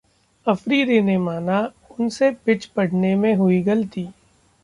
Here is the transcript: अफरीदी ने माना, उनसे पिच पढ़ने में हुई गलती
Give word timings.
अफरीदी 0.47 0.99
ने 1.01 1.17
माना, 1.17 1.59
उनसे 1.99 2.31
पिच 2.45 2.65
पढ़ने 2.65 3.15
में 3.15 3.35
हुई 3.35 3.61
गलती 3.61 4.07